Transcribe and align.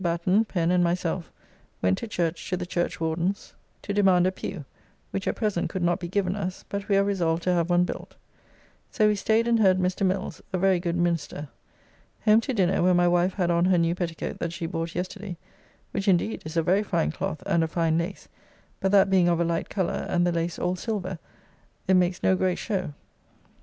Batten, 0.03 0.45
Pen, 0.45 0.71
and 0.71 0.83
myself, 0.83 1.31
went 1.83 1.99
to 1.99 2.07
church 2.07 2.49
to 2.49 2.57
the 2.57 2.65
churchwardens, 2.65 3.53
to 3.83 3.93
demand 3.93 4.25
a 4.25 4.31
pew, 4.31 4.65
which 5.11 5.27
at 5.27 5.35
present 5.35 5.69
could 5.69 5.83
not 5.83 5.99
be 5.99 6.07
given 6.07 6.35
us, 6.35 6.65
but 6.69 6.89
we 6.89 6.97
are 6.97 7.03
resolved 7.03 7.43
to 7.43 7.53
have 7.53 7.69
one 7.69 7.83
built. 7.83 8.15
So 8.89 9.07
we 9.07 9.15
staid 9.15 9.47
and 9.47 9.59
heard 9.59 9.77
Mr. 9.77 10.03
Mills;' 10.03 10.41
a 10.51 10.57
very, 10.57 10.79
good 10.79 10.95
minister. 10.95 11.49
Home 12.25 12.41
to 12.41 12.51
dinner, 12.51 12.81
where 12.81 12.95
my 12.95 13.07
wife 13.07 13.35
had 13.35 13.51
on 13.51 13.65
her 13.65 13.77
new 13.77 13.93
petticoat 13.93 14.39
that 14.39 14.53
she 14.53 14.65
bought 14.65 14.95
yesterday, 14.95 15.37
which 15.91 16.07
indeed 16.07 16.41
is 16.45 16.57
a 16.57 16.63
very 16.63 16.81
fine 16.81 17.11
cloth 17.11 17.43
and 17.45 17.63
a 17.63 17.67
fine 17.67 17.99
lace; 17.99 18.27
but 18.79 18.91
that 18.91 19.07
being 19.07 19.29
of 19.29 19.39
a 19.39 19.45
light 19.45 19.69
colour, 19.69 20.07
and 20.09 20.25
the 20.25 20.31
lace 20.31 20.57
all 20.57 20.75
silver, 20.75 21.19
it 21.87 21.93
makes 21.93 22.23
no 22.23 22.35
great 22.35 22.57
show. 22.57 22.95